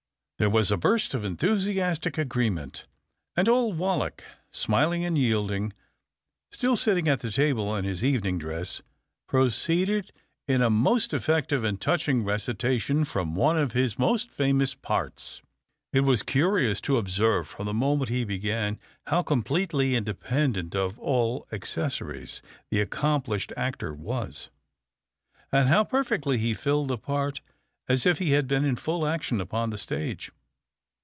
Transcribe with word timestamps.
'"There 0.41 0.49
was 0.49 0.71
a 0.71 0.75
burst 0.77 1.13
of 1.13 1.23
enthusiastic 1.23 2.17
agreement, 2.17 2.85
and 3.37 3.47
old 3.47 3.77
Wallack, 3.77 4.23
smiling 4.49 5.05
and 5.05 5.15
yielding, 5.15 5.71
still 6.51 6.75
sitting 6.75 7.07
at 7.07 7.19
the 7.19 7.29
table 7.29 7.75
in 7.75 7.85
his 7.85 8.03
evening 8.03 8.39
dress, 8.39 8.81
proceeded 9.27 10.11
in 10.47 10.63
a 10.63 10.71
most 10.71 11.13
effective 11.13 11.63
and 11.63 11.79
touching 11.79 12.23
recitation 12.23 13.03
from 13.05 13.35
one 13.35 13.55
of 13.55 13.73
his 13.73 13.99
most 13.99 14.31
famous 14.31 14.73
parts. 14.73 15.43
It 15.93 15.99
was 16.01 16.23
curious 16.23 16.81
to 16.81 16.97
observe 16.97 17.47
from 17.47 17.67
the 17.67 17.73
moment 17.75 18.09
he 18.09 18.23
began 18.25 18.79
how 19.05 19.21
completely 19.21 19.93
independent 19.95 20.73
of 20.75 20.97
all 20.97 21.47
accessories 21.51 22.41
the 22.71 22.81
accomplished 22.81 23.53
actor 23.55 23.93
was, 23.93 24.49
and 25.51 25.69
how 25.69 25.83
perfectly 25.83 26.39
he 26.39 26.55
filled 26.55 26.87
the 26.87 26.97
part 26.97 27.41
as 27.89 28.05
if 28.05 28.19
he 28.19 28.31
had 28.31 28.47
been 28.47 28.63
in 28.63 28.75
full 28.75 29.05
action 29.05 29.41
upon 29.41 29.69
the 29.69 29.77
stage. 29.77 30.31